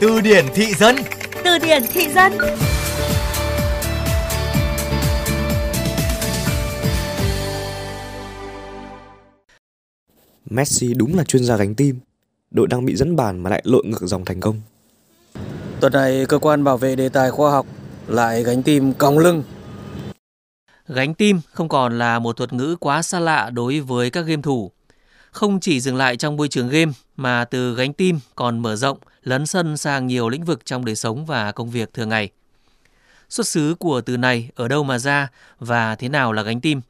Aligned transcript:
Từ 0.00 0.20
điển 0.20 0.44
thị 0.54 0.74
dân 0.74 0.96
Từ 1.44 1.58
điển 1.58 1.82
thị 1.92 2.08
dân 2.08 2.32
Messi 10.50 10.94
đúng 10.94 11.16
là 11.16 11.24
chuyên 11.24 11.44
gia 11.44 11.56
gánh 11.56 11.74
tim. 11.74 11.98
Đội 12.50 12.66
đang 12.66 12.84
bị 12.84 12.96
dẫn 12.96 13.16
bàn 13.16 13.42
mà 13.42 13.50
lại 13.50 13.62
lội 13.64 13.84
ngược 13.86 14.02
dòng 14.02 14.24
thành 14.24 14.40
công. 14.40 14.60
Tuần 15.80 15.92
này 15.92 16.26
cơ 16.28 16.38
quan 16.38 16.64
bảo 16.64 16.76
vệ 16.76 16.96
đề 16.96 17.08
tài 17.08 17.30
khoa 17.30 17.50
học 17.50 17.66
lại 18.08 18.42
gánh 18.42 18.62
tim 18.62 18.92
còng 18.92 19.18
lưng. 19.18 19.42
Gánh 20.88 21.14
tim 21.14 21.40
không 21.52 21.68
còn 21.68 21.98
là 21.98 22.18
một 22.18 22.36
thuật 22.36 22.52
ngữ 22.52 22.76
quá 22.80 23.02
xa 23.02 23.20
lạ 23.20 23.50
đối 23.50 23.80
với 23.80 24.10
các 24.10 24.22
game 24.26 24.42
thủ. 24.42 24.70
Không 25.36 25.60
chỉ 25.60 25.80
dừng 25.80 25.96
lại 25.96 26.16
trong 26.16 26.36
môi 26.36 26.48
trường 26.48 26.68
game 26.68 26.92
mà 27.16 27.44
từ 27.44 27.74
gánh 27.74 27.92
tim 27.92 28.18
còn 28.34 28.58
mở 28.58 28.76
rộng, 28.76 28.98
lấn 29.22 29.46
sân 29.46 29.76
sang 29.76 30.06
nhiều 30.06 30.28
lĩnh 30.28 30.44
vực 30.44 30.64
trong 30.64 30.84
đời 30.84 30.96
sống 30.96 31.26
và 31.26 31.52
công 31.52 31.70
việc 31.70 31.92
thường 31.92 32.08
ngày. 32.08 32.30
Xuất 33.28 33.46
xứ 33.46 33.74
của 33.78 34.00
từ 34.00 34.16
này 34.16 34.50
ở 34.54 34.68
đâu 34.68 34.84
mà 34.84 34.98
ra 34.98 35.28
và 35.58 35.94
thế 35.94 36.08
nào 36.08 36.32
là 36.32 36.42
gánh 36.42 36.60
tim? 36.60 36.80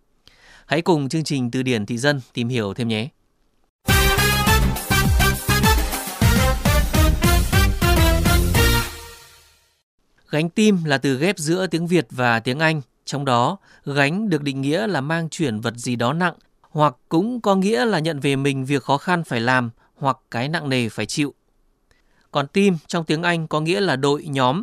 Hãy 0.66 0.82
cùng 0.82 1.08
chương 1.08 1.24
trình 1.24 1.50
Từ 1.50 1.62
điển 1.62 1.86
thị 1.86 1.98
dân 1.98 2.20
tìm 2.32 2.48
hiểu 2.48 2.74
thêm 2.74 2.88
nhé. 2.88 3.08
Gánh 10.30 10.50
tim 10.54 10.84
là 10.84 10.98
từ 10.98 11.18
ghép 11.18 11.38
giữa 11.38 11.66
tiếng 11.66 11.86
Việt 11.86 12.06
và 12.10 12.40
tiếng 12.40 12.58
Anh, 12.58 12.82
trong 13.04 13.24
đó 13.24 13.58
gánh 13.84 14.28
được 14.28 14.42
định 14.42 14.60
nghĩa 14.60 14.86
là 14.86 15.00
mang 15.00 15.28
chuyển 15.28 15.60
vật 15.60 15.74
gì 15.76 15.96
đó 15.96 16.12
nặng 16.12 16.34
hoặc 16.76 16.96
cũng 17.08 17.40
có 17.40 17.54
nghĩa 17.54 17.84
là 17.84 17.98
nhận 17.98 18.20
về 18.20 18.36
mình 18.36 18.64
việc 18.64 18.82
khó 18.82 18.98
khăn 18.98 19.24
phải 19.24 19.40
làm 19.40 19.70
hoặc 19.94 20.18
cái 20.30 20.48
nặng 20.48 20.68
nề 20.68 20.88
phải 20.88 21.06
chịu. 21.06 21.34
Còn 22.30 22.46
team 22.46 22.78
trong 22.86 23.04
tiếng 23.04 23.22
Anh 23.22 23.48
có 23.48 23.60
nghĩa 23.60 23.80
là 23.80 23.96
đội, 23.96 24.24
nhóm. 24.24 24.62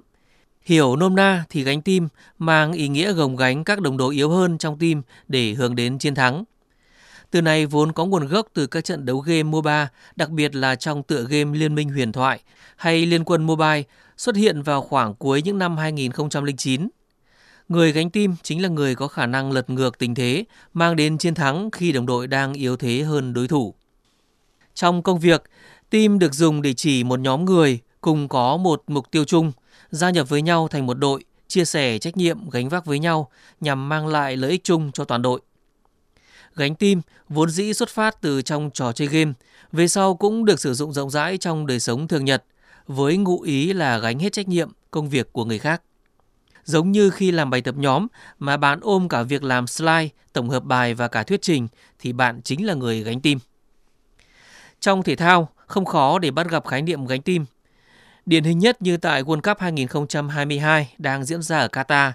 Hiểu 0.62 0.96
nôm 0.96 1.15
na 1.15 1.46
thì 1.49 1.63
gánh 1.63 1.82
team 1.82 2.07
mang 2.37 2.74
ý 2.74 2.87
nghĩa 2.87 3.13
gồng 3.13 3.35
gánh 3.35 3.63
các 3.63 3.82
đồng 3.82 3.98
đội 3.98 4.15
yếu 4.15 4.29
hơn 4.29 4.57
trong 4.57 4.79
team 4.79 5.02
để 5.27 5.54
hướng 5.54 5.76
đến 5.76 5.98
chiến 5.98 6.15
thắng. 6.15 6.43
Từ 7.32 7.41
này 7.41 7.65
vốn 7.65 7.91
có 7.91 8.05
nguồn 8.05 8.27
gốc 8.27 8.48
từ 8.54 8.68
các 8.68 8.84
trận 8.84 9.05
đấu 9.05 9.20
game 9.20 9.43
MOBA, 9.43 9.87
đặc 10.15 10.30
biệt 10.30 10.55
là 10.55 10.76
trong 10.76 11.04
tựa 11.04 11.26
game 11.30 11.57
Liên 11.57 11.76
minh 11.76 11.90
huyền 11.90 12.12
thoại 12.12 12.40
hay 12.76 13.05
Liên 13.05 13.24
quân 13.24 13.43
Mobile 13.43 13.84
xuất 14.18 14.35
hiện 14.35 14.62
vào 14.62 14.82
khoảng 14.82 15.15
cuối 15.15 15.41
những 15.41 15.57
năm 15.57 15.77
2009. 15.77 16.87
Người 17.69 17.91
gánh 17.91 18.09
tim 18.09 18.35
chính 18.43 18.61
là 18.61 18.69
người 18.69 18.95
có 18.95 19.07
khả 19.07 19.25
năng 19.25 19.51
lật 19.51 19.69
ngược 19.69 19.97
tình 19.97 20.15
thế, 20.15 20.45
mang 20.73 20.95
đến 20.95 21.17
chiến 21.17 21.35
thắng 21.35 21.71
khi 21.71 21.91
đồng 21.91 22.05
đội 22.05 22.27
đang 22.27 22.53
yếu 22.53 22.77
thế 22.77 23.01
hơn 23.01 23.33
đối 23.33 23.47
thủ. 23.47 23.73
Trong 24.73 25.03
công 25.03 25.19
việc, 25.19 25.43
team 25.89 26.19
được 26.19 26.34
dùng 26.34 26.61
để 26.61 26.73
chỉ 26.73 27.03
một 27.03 27.19
nhóm 27.19 27.45
người 27.45 27.79
cùng 28.01 28.27
có 28.27 28.57
một 28.57 28.84
mục 28.87 29.11
tiêu 29.11 29.25
chung, 29.25 29.51
gia 29.89 30.09
nhập 30.09 30.29
với 30.29 30.41
nhau 30.41 30.67
thành 30.67 30.85
một 30.85 30.93
đội, 30.93 31.23
chia 31.47 31.65
sẻ 31.65 31.99
trách 31.99 32.17
nhiệm 32.17 32.49
gánh 32.49 32.69
vác 32.69 32.85
với 32.85 32.99
nhau 32.99 33.29
nhằm 33.61 33.89
mang 33.89 34.07
lại 34.07 34.37
lợi 34.37 34.51
ích 34.51 34.63
chung 34.63 34.91
cho 34.91 35.05
toàn 35.05 35.21
đội. 35.21 35.41
Gánh 36.55 36.75
tim 36.75 37.01
vốn 37.29 37.49
dĩ 37.49 37.73
xuất 37.73 37.89
phát 37.89 38.21
từ 38.21 38.41
trong 38.41 38.69
trò 38.73 38.91
chơi 38.91 39.07
game, 39.07 39.34
về 39.71 39.87
sau 39.87 40.15
cũng 40.15 40.45
được 40.45 40.59
sử 40.59 40.73
dụng 40.73 40.93
rộng 40.93 41.09
rãi 41.09 41.37
trong 41.37 41.67
đời 41.67 41.79
sống 41.79 42.07
thường 42.07 42.25
nhật, 42.25 42.43
với 42.87 43.17
ngụ 43.17 43.41
ý 43.41 43.73
là 43.73 43.97
gánh 43.97 44.19
hết 44.19 44.34
trách 44.34 44.47
nhiệm 44.47 44.71
công 44.91 45.09
việc 45.09 45.34
của 45.34 45.45
người 45.45 45.59
khác. 45.59 45.81
Giống 46.65 46.91
như 46.91 47.09
khi 47.09 47.31
làm 47.31 47.49
bài 47.49 47.61
tập 47.61 47.75
nhóm 47.77 48.07
mà 48.39 48.57
bạn 48.57 48.79
ôm 48.81 49.09
cả 49.09 49.23
việc 49.23 49.43
làm 49.43 49.67
slide, 49.67 50.09
tổng 50.33 50.49
hợp 50.49 50.63
bài 50.63 50.93
và 50.93 51.07
cả 51.07 51.23
thuyết 51.23 51.41
trình 51.41 51.67
thì 51.99 52.13
bạn 52.13 52.41
chính 52.41 52.65
là 52.65 52.73
người 52.73 53.03
gánh 53.03 53.21
tim. 53.21 53.39
Trong 54.79 55.03
thể 55.03 55.15
thao, 55.15 55.49
không 55.67 55.85
khó 55.85 56.19
để 56.19 56.31
bắt 56.31 56.49
gặp 56.49 56.67
khái 56.67 56.81
niệm 56.81 57.05
gánh 57.05 57.21
tim. 57.21 57.45
Điển 58.25 58.43
hình 58.43 58.59
nhất 58.59 58.81
như 58.81 58.97
tại 58.97 59.23
World 59.23 59.41
Cup 59.41 59.59
2022 59.59 60.93
đang 60.97 61.23
diễn 61.23 61.41
ra 61.41 61.59
ở 61.59 61.67
Qatar, 61.67 62.11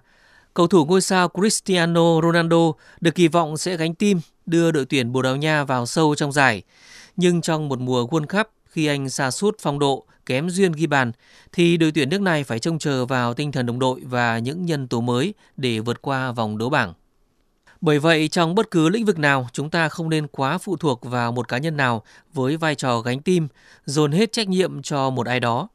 cầu 0.54 0.66
thủ 0.66 0.84
ngôi 0.84 1.00
sao 1.00 1.28
Cristiano 1.28 2.20
Ronaldo 2.22 2.72
được 3.00 3.14
kỳ 3.14 3.28
vọng 3.28 3.56
sẽ 3.56 3.76
gánh 3.76 3.94
tim 3.94 4.20
đưa 4.46 4.70
đội 4.70 4.84
tuyển 4.84 5.12
Bồ 5.12 5.22
Đào 5.22 5.36
Nha 5.36 5.64
vào 5.64 5.86
sâu 5.86 6.14
trong 6.14 6.32
giải. 6.32 6.62
Nhưng 7.16 7.40
trong 7.40 7.68
một 7.68 7.78
mùa 7.80 8.06
World 8.06 8.26
Cup 8.26 8.46
khi 8.66 8.86
anh 8.86 9.10
xa 9.10 9.30
sút 9.30 9.56
phong 9.60 9.78
độ, 9.78 10.04
kém 10.28 10.50
duyên 10.50 10.72
ghi 10.72 10.86
bàn, 10.86 11.12
thì 11.52 11.76
đội 11.76 11.92
tuyển 11.92 12.10
nước 12.10 12.20
này 12.20 12.44
phải 12.44 12.58
trông 12.58 12.78
chờ 12.78 13.06
vào 13.06 13.34
tinh 13.34 13.52
thần 13.52 13.66
đồng 13.66 13.78
đội 13.78 14.00
và 14.04 14.38
những 14.38 14.66
nhân 14.66 14.88
tố 14.88 15.00
mới 15.00 15.34
để 15.56 15.80
vượt 15.80 16.02
qua 16.02 16.32
vòng 16.32 16.58
đấu 16.58 16.70
bảng. 16.70 16.94
Bởi 17.80 17.98
vậy, 17.98 18.28
trong 18.28 18.54
bất 18.54 18.70
cứ 18.70 18.88
lĩnh 18.88 19.04
vực 19.04 19.18
nào, 19.18 19.48
chúng 19.52 19.70
ta 19.70 19.88
không 19.88 20.10
nên 20.10 20.26
quá 20.26 20.58
phụ 20.58 20.76
thuộc 20.76 21.00
vào 21.04 21.32
một 21.32 21.48
cá 21.48 21.58
nhân 21.58 21.76
nào 21.76 22.02
với 22.32 22.56
vai 22.56 22.74
trò 22.74 23.00
gánh 23.00 23.20
tim, 23.20 23.48
dồn 23.84 24.12
hết 24.12 24.32
trách 24.32 24.48
nhiệm 24.48 24.82
cho 24.82 25.10
một 25.10 25.26
ai 25.26 25.40
đó. 25.40 25.68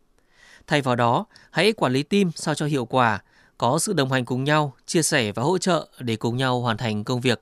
Thay 0.67 0.81
vào 0.81 0.95
đó, 0.95 1.25
hãy 1.51 1.73
quản 1.73 1.93
lý 1.93 2.03
tim 2.03 2.31
sao 2.35 2.55
cho 2.55 2.65
hiệu 2.65 2.85
quả, 2.85 3.21
có 3.57 3.79
sự 3.79 3.93
đồng 3.93 4.11
hành 4.11 4.25
cùng 4.25 4.43
nhau, 4.43 4.73
chia 4.85 5.01
sẻ 5.01 5.31
và 5.31 5.43
hỗ 5.43 5.57
trợ 5.57 5.87
để 5.99 6.15
cùng 6.15 6.37
nhau 6.37 6.61
hoàn 6.61 6.77
thành 6.77 7.03
công 7.03 7.21
việc. 7.21 7.41